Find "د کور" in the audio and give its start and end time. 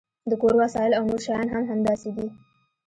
0.29-0.53